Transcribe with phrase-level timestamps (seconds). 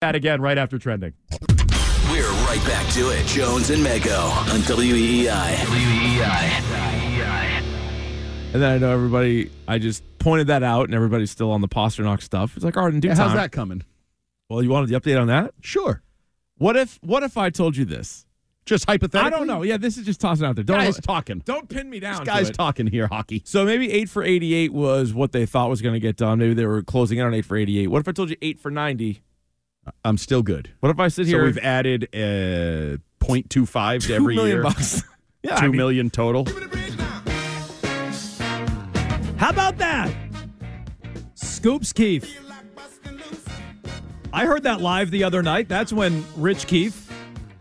[0.00, 1.12] That again right after trending.
[2.10, 3.26] We're right back to it.
[3.26, 5.54] Jones and Mego on E WEEI.
[5.56, 7.20] WEEI.
[8.54, 9.50] And then I know everybody.
[9.68, 12.56] I just pointed that out, and everybody's still on the Pastrnak stuff.
[12.56, 13.28] It's like, all right, in due Yeah, time.
[13.28, 13.84] how's that coming?
[14.48, 15.52] Well, you wanted the update on that?
[15.60, 16.00] Sure.
[16.56, 18.24] What if What if I told you this?
[18.64, 19.26] Just hypothetically.
[19.34, 19.62] I don't know.
[19.64, 20.64] Yeah, this is just tossing out there.
[20.64, 21.40] Don't Guys talking.
[21.44, 22.12] don't pin me down.
[22.12, 22.54] This to guy's it.
[22.54, 23.42] talking here, hockey.
[23.44, 26.38] So maybe eight for eighty-eight was what they thought was going to get done.
[26.38, 27.88] Maybe they were closing in on eight for eighty-eight.
[27.88, 29.20] What if I told you eight for ninety?
[30.04, 30.70] I'm still good.
[30.80, 31.44] What if I sit So here?
[31.44, 34.62] we've added uh, 0.25 to two every million year.
[34.62, 35.02] bucks.
[35.42, 36.46] yeah, Two I million total.
[39.36, 40.12] How about that?
[41.34, 42.38] Scoops Keefe.
[44.32, 45.68] I heard that live the other night.
[45.68, 47.10] That's when Rich Keefe,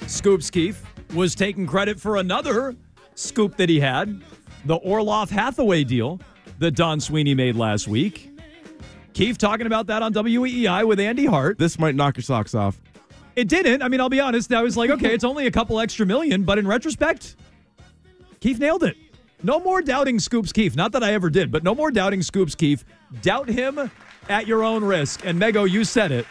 [0.08, 0.84] Scoops Keefe,
[1.16, 2.76] was taking credit for another
[3.16, 4.22] scoop that he had
[4.66, 6.20] the Orlov Hathaway deal
[6.60, 8.30] that Don Sweeney made last week.
[9.20, 11.58] Keefe talking about that on WEEI with Andy Hart.
[11.58, 12.80] This might knock your socks off.
[13.36, 13.82] It didn't.
[13.82, 14.54] I mean, I'll be honest.
[14.54, 17.36] I was like, okay, it's only a couple extra million, but in retrospect,
[18.40, 18.96] Keefe nailed it.
[19.44, 20.78] No more doubting Scoops Keefe.
[20.78, 22.86] Not that I ever did, but no more doubting Scoops Keefe.
[23.22, 23.92] Doubt him
[24.30, 25.26] at your own risk.
[25.26, 26.26] And Mego, you said it.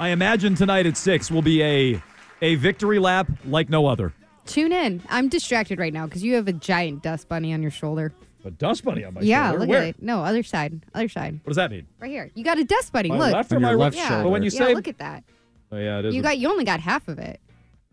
[0.00, 2.02] I imagine tonight at six will be a
[2.42, 4.12] a victory lap like no other.
[4.46, 5.00] Tune in.
[5.08, 8.12] I'm distracted right now because you have a giant dust bunny on your shoulder.
[8.44, 9.26] A dust bunny on my shoulder.
[9.30, 9.58] yeah, shoulder.
[9.60, 9.78] look Where?
[9.82, 10.02] at it.
[10.02, 10.80] No, other side.
[10.94, 11.40] Other side.
[11.44, 11.86] What does that mean?
[11.98, 12.30] Right here.
[12.34, 13.08] You got a dust bunny.
[13.08, 13.32] My look.
[13.32, 13.84] left or On my your right?
[13.84, 14.08] left yeah.
[14.08, 14.22] shoulder.
[14.24, 15.24] But when you yeah, say, look at that.
[15.72, 16.14] oh yeah, it is.
[16.14, 17.40] You got you only got half of it.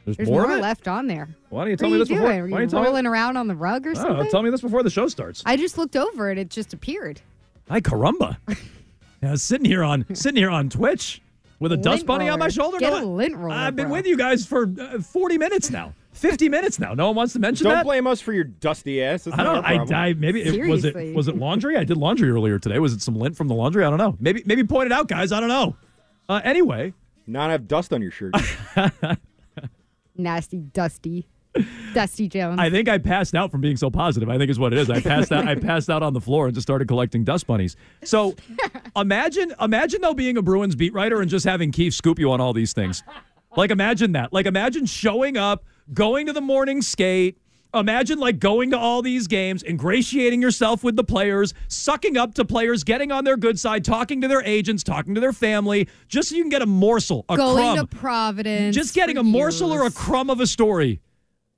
[0.04, 0.62] There's, There's more, more, of it?
[0.62, 1.30] left on there.
[1.50, 2.28] Why don't you What tell are me you this before?
[2.28, 2.42] doing?
[2.42, 2.88] Were Why don't you you tell me?
[2.88, 4.30] rolling around on the rug or Oh, something?
[4.32, 5.44] tell me this before the show starts.
[5.46, 7.22] I just looked over and it just appeared.
[7.70, 8.38] Hi, caramba.
[8.48, 11.22] yeah, I was sitting here on sitting here on Twitch
[11.60, 12.52] with a dust Lint bunny on my roller.
[12.52, 12.80] shoulder.
[12.80, 13.94] Get No, a lint roller, I've been bro.
[13.98, 15.94] with you guys for uh, 40 minutes now.
[16.14, 16.94] 50 minutes now.
[16.94, 17.70] No one wants to mention it.
[17.70, 17.86] Don't that.
[17.86, 19.28] blame us for your dusty ass.
[19.28, 19.58] It's I don't.
[19.58, 20.10] our I.
[20.10, 21.78] I maybe it, was it was it laundry?
[21.78, 22.80] I did laundry earlier today.
[22.80, 23.86] Was it some lint from the laundry?
[23.86, 24.18] I don't know.
[24.20, 25.32] Maybe maybe point it out, guys.
[25.32, 25.76] I don't know.
[26.28, 26.94] Uh, anyway,
[27.28, 28.34] Not have dust on your shirt.
[30.16, 31.28] Nasty, dusty,
[31.94, 32.60] dusty Jones.
[32.60, 34.30] I think I passed out from being so positive.
[34.30, 34.90] I think is what it is.
[34.90, 35.48] I passed out.
[35.48, 37.76] I passed out on the floor and just started collecting dust bunnies.
[38.04, 38.36] So
[38.96, 42.42] imagine, imagine though being a Bruins beat writer and just having Keefe scoop you on
[42.42, 43.04] all these things.
[43.56, 44.32] Like imagine that.
[44.32, 45.64] Like imagine showing up,
[45.94, 47.38] going to the morning skate.
[47.74, 52.44] Imagine like going to all these games, ingratiating yourself with the players, sucking up to
[52.44, 56.30] players, getting on their good side, talking to their agents, talking to their family, just
[56.30, 57.56] so you can get a morsel, a crumb.
[57.56, 57.88] Going crumb.
[57.88, 58.76] to Providence.
[58.76, 61.00] Just getting for a morsel or a crumb of a story.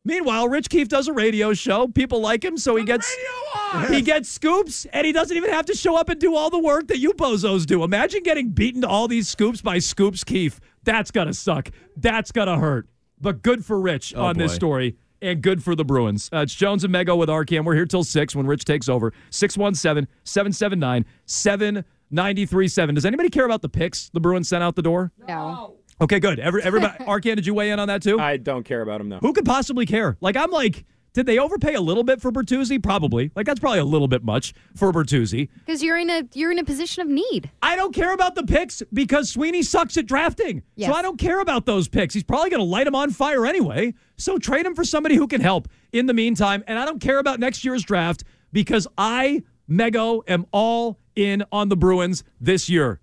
[0.06, 1.88] Meanwhile, Rich Keefe does a radio show.
[1.88, 3.12] People like him, so he gets
[3.90, 6.60] he gets scoops, and he doesn't even have to show up and do all the
[6.60, 7.84] work that you bozos do.
[7.84, 10.60] Imagine getting beaten to all these scoops by Scoops Keefe.
[10.84, 11.70] That's gonna suck.
[11.96, 12.88] That's gonna hurt.
[13.24, 14.98] But good for Rich on this story.
[15.22, 16.30] And good for the Bruins.
[16.34, 17.64] Uh, it's Jones and Mego with Arcan.
[17.64, 19.14] We're here till 6 when Rich takes over.
[19.30, 22.96] 617 779 7937.
[22.96, 25.14] Does anybody care about the picks the Bruins sent out the door?
[25.26, 25.76] No.
[26.02, 26.40] Okay, good.
[26.40, 28.20] Every, everybody, Arcan, did you weigh in on that too?
[28.20, 29.20] I don't care about him though.
[29.20, 30.18] Who could possibly care?
[30.20, 30.84] Like, I'm like,
[31.14, 32.82] did they overpay a little bit for Bertuzzi?
[32.82, 33.32] Probably.
[33.36, 35.50] Like, that's probably a little bit much for Bertuzzi.
[35.66, 37.52] Because you're in a you're in a position of need.
[37.62, 40.64] I don't care about the picks because Sweeney sucks at drafting.
[40.76, 40.90] Yes.
[40.90, 42.14] So I don't care about those picks.
[42.14, 43.94] He's probably going to light them on fire anyway.
[44.18, 46.64] So trade him for somebody who can help in the meantime.
[46.68, 51.70] And I don't care about next year's draft because I, Mego, am all in on
[51.70, 53.00] the Bruins this year.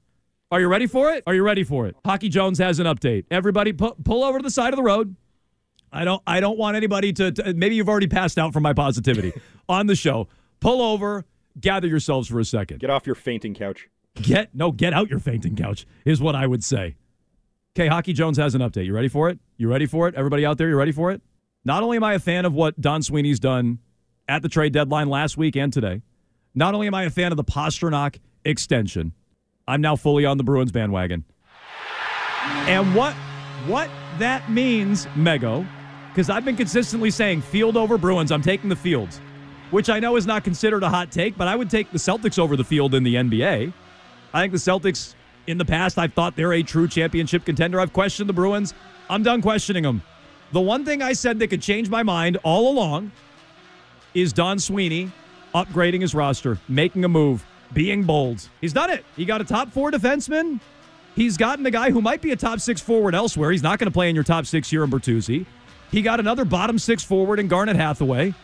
[0.53, 1.23] Are you ready for it?
[1.29, 1.95] Are you ready for it?
[2.05, 3.25] Hockey Jones has an update.
[3.31, 5.15] Everybody pu- pull over to the side of the road.
[5.93, 8.73] I don't I don't want anybody to, to maybe you've already passed out from my
[8.73, 9.33] positivity
[9.69, 10.29] on the show.
[10.61, 11.25] Pull over,
[11.59, 12.81] gather yourselves for a second.
[12.81, 13.89] Get off your fainting couch.
[14.15, 16.97] Get no, get out your fainting couch is what I would say.
[17.77, 18.87] Okay, Hockey Jones has an update.
[18.87, 19.39] You ready for it?
[19.57, 20.15] You ready for it?
[20.15, 21.23] Everybody out there, you ready for it?
[21.65, 23.79] Not only am I a fan of what Don Sweeney's done
[24.29, 26.03] at the trade deadline last week and today,
[26.55, 29.13] not only am I a fan of the Pastrnak extension,
[29.69, 31.25] I'm now fully on the Bruins bandwagon.
[32.67, 33.15] And what
[33.67, 35.67] what that means, Mego,
[36.11, 38.33] because I've been consistently saying field over Bruins.
[38.33, 39.19] I'm taking the fields,
[39.71, 42.39] which I know is not considered a hot take, but I would take the Celtics
[42.39, 43.73] over the field in the NBA.
[44.33, 45.15] I think the Celtics,
[45.47, 47.81] in the past, I've thought they're a true championship contender.
[47.81, 48.75] I've questioned the Bruins.
[49.09, 50.03] I'm done questioning them.
[50.53, 53.13] The one thing I said that could change my mind all along
[54.15, 55.11] is Don Sweeney
[55.55, 58.49] upgrading his roster, making a move, being bold.
[58.61, 59.05] He's done it.
[59.17, 60.61] He got a top four defenseman.
[61.15, 63.51] He's gotten a guy who might be a top six forward elsewhere.
[63.51, 65.47] He's not going to play in your top six here in Bertuzzi.
[65.91, 68.35] He got another bottom six forward in Garnet Hathaway.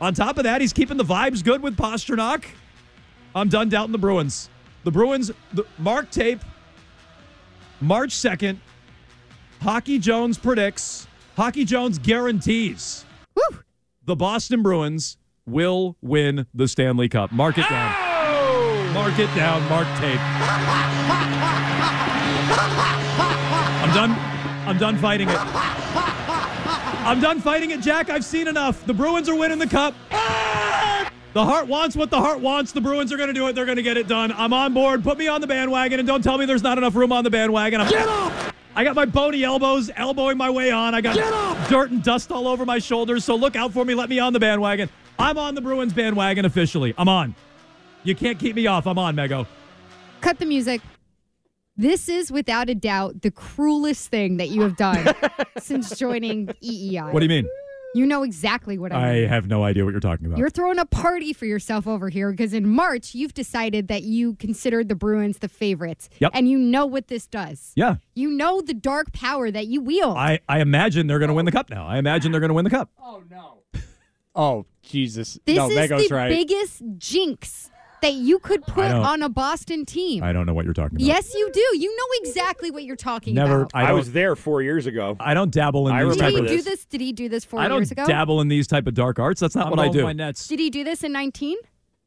[0.00, 2.44] On top of that, he's keeping the vibes good with Pastrnak.
[3.34, 4.48] I'm done doubting the Bruins.
[4.84, 6.40] The Bruins, the Mark Tape,
[7.80, 8.58] March 2nd.
[9.60, 13.04] Hockey Jones predicts, Hockey Jones guarantees
[13.34, 13.58] Woo!
[14.04, 15.16] the Boston Bruins
[15.46, 17.32] will win the Stanley Cup.
[17.32, 18.94] Mark it down.
[18.94, 20.20] Mark it down, Mark Tape.
[23.82, 24.12] I'm done.
[24.68, 25.38] I'm done fighting it.
[27.06, 28.10] I'm done fighting it, Jack.
[28.10, 28.84] I've seen enough.
[28.84, 29.94] The Bruins are winning the cup.
[30.10, 32.72] The heart wants what the heart wants.
[32.72, 33.52] The Bruins are going to do it.
[33.52, 34.32] They're going to get it done.
[34.32, 35.04] I'm on board.
[35.04, 37.30] Put me on the bandwagon and don't tell me there's not enough room on the
[37.30, 37.80] bandwagon.
[37.80, 38.52] I'm, get up!
[38.74, 40.96] I got my bony elbows elbowing my way on.
[40.96, 41.14] I got
[41.70, 43.24] dirt and dust all over my shoulders.
[43.24, 43.94] So look out for me.
[43.94, 44.88] Let me on the bandwagon.
[45.16, 46.92] I'm on the Bruins bandwagon officially.
[46.98, 47.36] I'm on.
[48.02, 48.84] You can't keep me off.
[48.84, 49.46] I'm on, Mego.
[50.20, 50.80] Cut the music.
[51.76, 55.14] This is without a doubt the cruelest thing that you have done
[55.58, 57.12] since joining EEI.
[57.12, 57.46] What do you mean?
[57.94, 59.24] You know exactly what I mean.
[59.24, 60.38] I have no idea what you're talking about.
[60.38, 64.34] You're throwing a party for yourself over here because in March you've decided that you
[64.34, 66.08] considered the Bruins the favorites.
[66.18, 66.32] Yep.
[66.34, 67.72] And you know what this does.
[67.74, 67.96] yeah.
[68.14, 70.16] You know the dark power that you wield.
[70.16, 71.86] I, I imagine they're going to win the cup now.
[71.86, 72.90] I imagine they're going to win the cup.
[72.98, 73.62] Oh, no.
[74.34, 75.38] oh, Jesus.
[75.44, 76.30] this no, is Mego's the right.
[76.30, 77.70] biggest jinx
[78.06, 80.22] that you could put on a Boston team.
[80.22, 81.04] I don't know what you're talking about.
[81.06, 81.60] yes, you do.
[81.78, 83.62] You know exactly what you're talking Never.
[83.62, 83.70] about.
[83.74, 85.16] I, I, was there four years ago.
[85.18, 86.58] I don't dabble in I these Did type he remember of.
[86.58, 86.78] do this.
[86.80, 86.84] this?
[86.86, 88.06] Did he do this 4 I don't years ago?
[88.06, 89.40] dabble in these type of dark arts.
[89.40, 90.02] That's not I'm what I going do.
[90.04, 90.46] My Nets.
[90.46, 91.56] Did he do this in 19?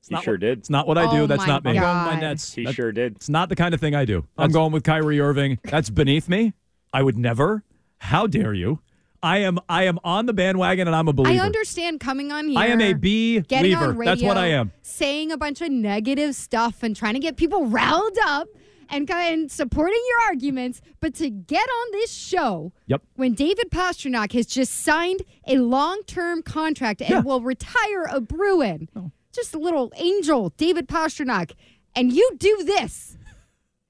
[0.10, 0.60] he sure did.
[0.60, 1.24] It's not what I do.
[1.24, 1.72] Oh That's my not me.
[1.72, 2.54] I'm going with my Nets.
[2.54, 3.18] He that- sure did.
[3.18, 4.26] It's not the kind of thing I do.
[4.38, 5.60] I'm going with Kyrie Irving.
[5.64, 6.54] That's beneath me.
[6.94, 7.64] I would never.
[7.98, 8.80] How dare you?
[9.22, 9.60] I am.
[9.68, 11.42] I am on the bandwagon, and I'm a believer.
[11.42, 12.58] I understand coming on here.
[12.60, 13.92] I am a B getting believer.
[13.92, 14.72] on radio, That's what I am.
[14.82, 18.48] Saying a bunch of negative stuff and trying to get people riled up
[18.90, 19.06] and
[19.44, 23.04] of supporting your arguments, but to get on this show Yep.
[23.16, 27.20] when David Pastrnak has just signed a long-term contract and Yeah.
[27.22, 29.12] will retire a Bruin, Oh.
[29.32, 31.52] just a little angel, David Pastrnak,
[31.96, 33.16] and you do this,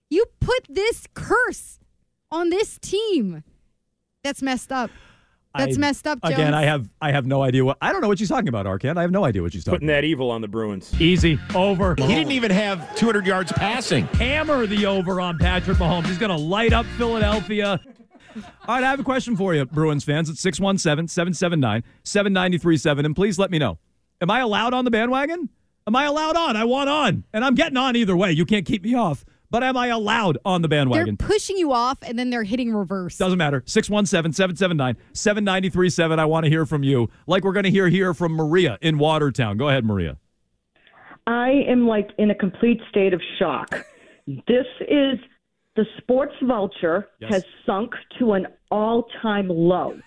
[0.10, 1.80] you put this curse
[2.32, 3.44] on this team.
[4.24, 4.90] That's messed up.
[5.58, 6.36] That's I- messed up, Jones.
[6.36, 6.88] Again, I have.
[7.02, 7.78] I have no idea what.
[7.82, 8.98] I don't know what she's talking about, Arcan.
[8.98, 10.94] I have no idea what she's talking Putting that evil on the Bruins.
[11.02, 11.40] Easy.
[11.56, 11.96] Over.
[11.98, 14.06] He didn't even have 200 yards passing.
[14.08, 16.06] hammer the over on Patrick Mahomes.
[16.06, 17.80] He's going to light up Philadelphia.
[18.36, 20.30] All right, I have a question for you, Bruins fans.
[20.30, 23.06] It's 617 779 7937.
[23.06, 23.80] And please let me know
[24.22, 25.50] Am I allowed on the bandwagon?
[25.88, 26.56] Am I allowed on?
[26.56, 27.24] I want on.
[27.34, 28.32] And I'm getting on either way.
[28.32, 29.26] You can't keep me off.
[29.52, 30.98] But am I allowed on the bandwagon?
[31.06, 31.28] They're bandwagon?
[31.36, 33.18] pushing you off and then they're hitting reverse.
[33.18, 33.64] Doesn't matter.
[33.66, 36.20] 617 779 7937.
[36.20, 37.10] I want to hear from you.
[37.28, 39.58] Like we're going to hear here from Maria in Watertown.
[39.58, 40.18] Go ahead, Maria.
[41.28, 43.70] I am like in a complete state of shock.
[44.48, 45.20] This is
[45.76, 47.34] the sports vulture Yes.
[47.34, 49.98] has sunk to an all time low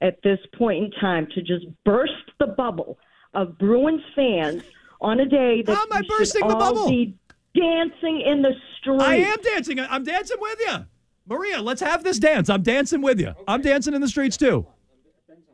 [0.00, 2.98] at this point in time to just burst the bubble
[3.34, 4.62] of Bruins fans
[5.00, 6.88] on a day that How am I we should bursting the all bubble?
[6.88, 7.16] be
[7.54, 9.00] dancing in the street.
[9.00, 9.80] I am dancing.
[9.80, 10.86] I'm dancing with you.
[11.26, 12.50] Maria, let's have this dance.
[12.50, 13.32] I'm dancing with you.
[13.46, 14.66] I'm dancing in the streets too.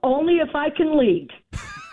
[0.03, 1.29] Only if I can lead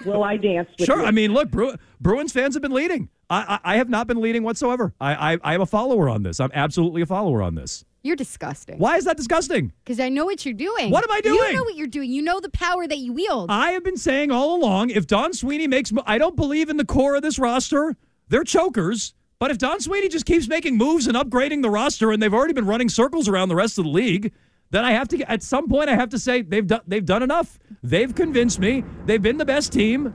[0.05, 0.99] will I dance with Sure.
[1.01, 1.05] you.
[1.05, 3.09] I mean, look, Bru- Bruins fans have been leading.
[3.29, 4.93] I, I, I have not been leading whatsoever.
[5.01, 6.39] I, I, I am a follower on this.
[6.39, 7.83] I'm absolutely a follower on this.
[8.03, 8.77] You're disgusting.
[8.77, 9.73] Why is that disgusting?
[9.83, 10.91] Because I know what you're doing.
[10.91, 11.37] What am I doing?
[11.37, 12.11] You know what you're doing.
[12.11, 13.49] You know the power that you wield.
[13.49, 16.77] I have been saying all along if Don Sweeney makes, mo- I don't believe in
[16.77, 17.95] the core of this roster.
[18.29, 19.15] They're chokers.
[19.39, 22.53] But if Don Sweeney just keeps making moves and upgrading the roster, and they've already
[22.53, 24.31] been running circles around the rest of the league,
[24.71, 25.29] then I have to.
[25.29, 26.81] At some point, I have to say they've done.
[26.87, 27.59] They've done enough.
[27.83, 28.83] They've convinced me.
[29.05, 30.13] They've been the best team.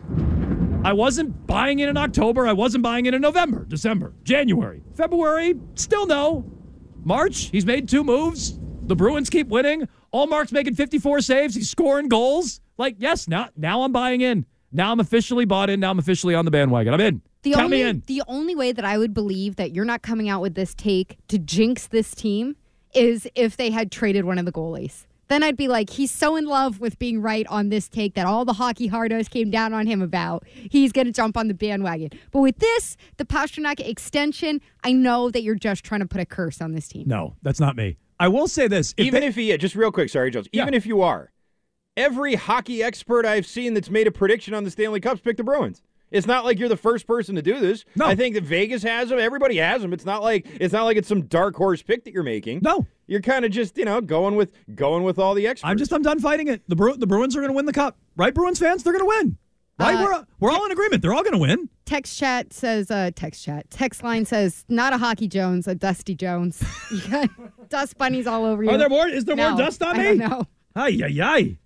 [0.85, 2.47] I wasn't buying in in October.
[2.47, 5.55] I wasn't buying in in November, December, January, February.
[5.75, 6.51] Still no.
[7.05, 8.59] March, he's made two moves.
[8.83, 9.89] The Bruins keep winning.
[10.13, 11.55] Ullmark's making 54 saves.
[11.55, 12.61] He's scoring goals.
[12.79, 14.47] Like, yes, now now I'm buying in.
[14.73, 15.81] Now I'm officially bought in.
[15.81, 16.95] Now I'm officially on the bandwagon.
[16.95, 17.23] I'm in.
[17.43, 18.03] the Count only me in.
[18.07, 21.17] the only way that I would believe that you're not coming out with this take
[21.29, 22.57] to jinx this team
[22.95, 25.07] is if they had traded one of the goalies.
[25.29, 28.27] Then I'd be like, he's so in love with being right on this take that
[28.27, 30.45] all the hockey hardos came down on him about.
[30.49, 32.11] He's going to jump on the bandwagon.
[32.33, 36.27] But with this, the Pastrnak extension, I know that you're just trying to put a
[36.27, 37.05] curse on this team.
[37.07, 37.97] No, that's not me.
[38.19, 40.49] I will say this: if even they- if he, just real quick, sorry, Jones.
[40.53, 41.31] Even if you are,
[42.01, 45.45] every hockey expert I've seen that's made a prediction on the Stanley Cups picked the
[45.45, 45.83] Bruins.
[46.11, 47.85] It's not like you're the first person to do this.
[47.95, 48.07] No.
[48.07, 49.21] I think that Vegas has them.
[49.21, 49.93] Everybody has them.
[49.93, 52.61] It's not like it's not like it's some dark horse pick that you're making.
[52.63, 52.85] No.
[53.07, 55.71] You're kind of just you know going with going with all the experts.
[55.71, 56.63] I'm just I'm done fighting it.
[56.69, 58.35] The Bru- the Bruins are going to win the cup, right?
[58.35, 59.39] Bruins fans, they're going to win.
[59.79, 59.95] Right?
[59.95, 61.01] Uh, we're we're all in agreement.
[61.01, 61.69] They're all going to win.
[61.87, 63.71] Text chat says, uh, text chat.
[63.71, 66.63] Text line says, not a Hockey Jones, a Dusty Jones.
[66.91, 67.31] You got
[67.69, 68.71] dust bunnies all over you.
[68.71, 69.07] Are there more?
[69.09, 70.05] Is there No, more dust on I me?
[70.05, 70.47] don't know.
[70.75, 71.59] Ay ay ay!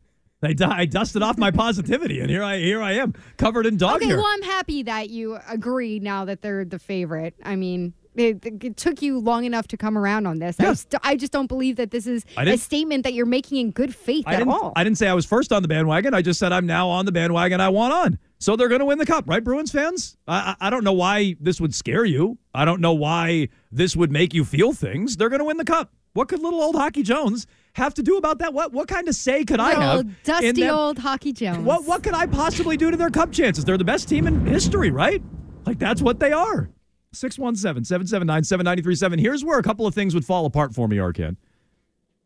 [0.47, 3.97] I, I dusted off my positivity, and here I here I am, covered in dog
[3.97, 4.17] Okay, hair.
[4.17, 7.35] well, I'm happy that you agree now that they're the favorite.
[7.45, 10.61] I mean, it, it took you long enough to come around on this.
[10.61, 13.71] I, st- I just don't believe that this is a statement that you're making in
[13.73, 14.73] good faith I at all.
[14.77, 16.15] I didn't say I was first on the bandwagon.
[16.15, 17.61] I just said I'm now on the bandwagon.
[17.61, 18.19] I want on.
[18.39, 20.17] So they're going to win the cup, right, Bruins fans?
[20.29, 22.39] I, I I don't know why this would scare you.
[22.55, 25.17] I don't know why this would make you feel things.
[25.17, 25.93] They're going to win the cup.
[26.13, 28.53] What could little old Hockey Jones have to do about that?
[28.55, 30.01] What what kind of say could I have?
[30.01, 31.59] in dusty them- old Hockey Jones.
[31.59, 33.65] What what could I possibly do to their cup chances?
[33.65, 35.23] They're the best team in history, right?
[35.67, 36.71] Like that's what they are.
[37.15, 39.21] 617-779-7937.
[39.21, 41.37] Here's where a couple of things would fall apart for me, Arcan.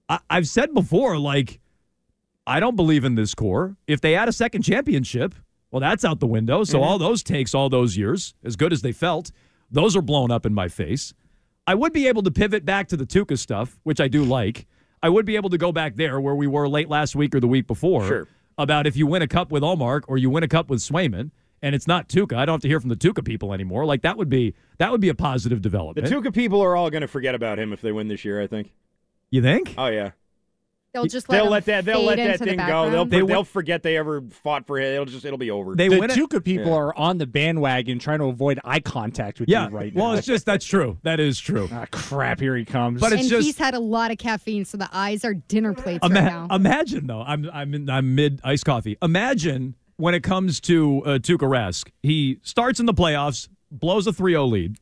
[0.08, 1.60] I, I've said before, like,
[2.46, 3.76] I don't believe in this core.
[3.86, 5.34] If they add a second championship,
[5.70, 6.64] well, that's out the window.
[6.64, 6.88] So mm-hmm.
[6.88, 9.30] all those takes all those years, as good as they felt,
[9.70, 11.12] those are blown up in my face.
[11.66, 14.66] I would be able to pivot back to the Tuukka stuff, which I do like.
[15.02, 17.40] I would be able to go back there where we were late last week or
[17.40, 18.28] the week before Sure.
[18.56, 21.30] about if you win a cup with Ullmark or you win a cup with Swayman
[21.62, 22.36] and it's not Tuukka.
[22.36, 23.84] I don't have to hear from the Tuukka people anymore.
[23.84, 26.08] Like that would be that would be a positive development.
[26.08, 26.14] the.
[26.14, 28.40] Tuukka people are all going to forget about him if they win this year.
[28.40, 28.72] I think.
[29.30, 29.74] you think?
[29.76, 30.12] Oh yeah.
[30.94, 31.84] They'll just let they'll let that.
[31.84, 32.64] They'll let that into the thing go.
[32.66, 33.10] They'll background.
[33.12, 34.86] They they'll forget they ever fought for it.
[34.94, 35.74] It'll just it'll be over.
[35.74, 36.10] They the win.
[36.10, 36.78] Tuukka people Yeah.
[36.78, 39.68] are on the bandwagon trying to avoid eye contact with Yeah.
[39.68, 40.02] you right now.
[40.02, 40.96] well, it's just that's true.
[41.02, 41.68] That is true.
[41.72, 42.40] ah, crap.
[42.40, 43.00] Here he comes.
[43.00, 45.74] But it's and just he's had a lot of caffeine, so the eyes are dinner
[45.74, 46.48] plates Ima- right now.
[46.50, 48.96] Imagine though, I'm I'm in, I'm mid iced coffee.
[49.02, 54.12] Imagine when it comes to uh, Tuukka Rask, he starts in the playoffs, blows a
[54.12, 54.76] 3-0 lead,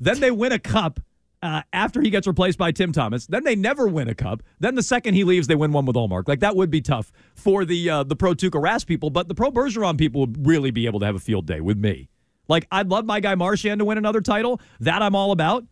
[0.00, 1.00] then they win a cup.
[1.42, 4.42] Uh, after he gets replaced by Tim Thomas, then they never win a cup.
[4.58, 6.28] Then the second he leaves, they win one with Ullmark.
[6.28, 9.34] Like that would be tough for the uh, the pro Tuukka Rask people, but the
[9.34, 12.10] pro Bergeron people would really be able to have a field day with me.
[12.48, 14.60] Like I'd love my guy Marchand to win another title.
[14.80, 15.64] That I'm all about.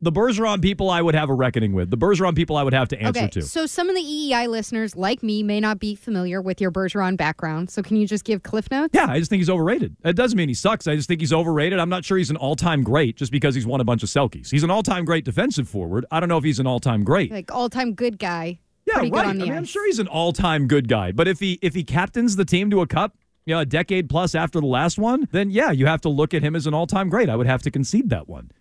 [0.00, 1.90] The Bergeron people I would have a reckoning with.
[1.90, 3.42] The Bergeron people I would have to answer okay, to.
[3.42, 7.16] so some of the EEI listeners, like me, may not be familiar with your Bergeron
[7.16, 7.68] background.
[7.68, 8.94] So can you just give cliff notes?
[8.94, 9.96] Yeah, I just think he's overrated.
[10.04, 10.86] It doesn't mean he sucks.
[10.86, 11.80] I just think he's overrated.
[11.80, 14.08] I'm not sure he's an all time great just because he's won a bunch of
[14.08, 14.50] Selkes.
[14.50, 16.06] He's an all time great defensive forward.
[16.12, 17.32] I don't know if he's an all time great.
[17.32, 18.60] Like all time good guy.
[18.86, 19.22] yeah, pretty right.
[19.24, 21.10] good on the I mean, I'm sure he's an all time good guy.
[21.10, 24.08] But if he if he captains the team to a cup, you know, a decade
[24.08, 26.74] plus after the last one, then yeah, you have to look at him as an
[26.74, 27.28] all time great.
[27.28, 28.52] I would have to concede that one.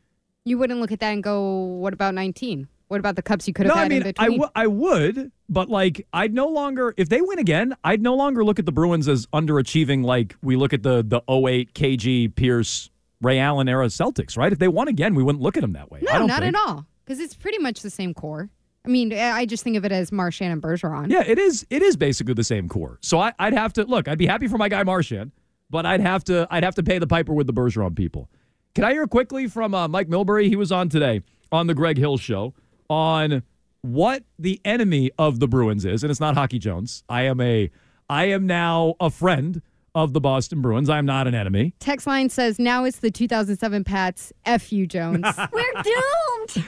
[0.48, 1.52] You wouldn't look at that and go,
[1.82, 2.68] "What about 19?
[2.88, 4.52] What about the cups you could have No, had I mean, in I, between?" w-
[4.56, 8.60] I would, but like, I'd no longer, if they win again, I'd no longer look
[8.60, 12.90] at the Bruins as underachieving like we look at the, the 08 KG Pierce
[13.22, 14.54] Ray Allen era Celtics, right?
[14.54, 16.00] If they won again, we wouldn't look at them that way.
[16.08, 16.56] I no, don't not think.
[16.56, 18.50] at all, because it's pretty much the same core.
[18.86, 21.12] I mean, I I just think of it as Marchand and Bergeron.
[21.12, 21.66] Yeah, it is.
[21.70, 23.00] It is basically the same core.
[23.02, 24.08] So I, I'd have to look.
[24.08, 25.32] I'd be happy for my guy Marchand,
[25.70, 26.48] but I'd have to.
[26.50, 28.30] I'd have to pay the piper with the Bergeron people.
[28.78, 30.50] Can I hear quickly from uh, Mike Milbury?
[30.50, 32.54] He was on today on the Greg Hill show
[32.92, 33.42] on
[33.82, 37.04] what the enemy of the Bruins is, and it's not Hockey Jones.
[37.10, 37.72] I am a.
[38.08, 39.64] I am now a friend
[39.96, 40.92] of the Boston Bruins.
[40.92, 41.74] I am not an enemy.
[41.80, 44.32] Text line says, "Now it's the 2007 Pats.
[44.46, 45.26] F you, Jones.
[45.52, 46.68] We're doomed."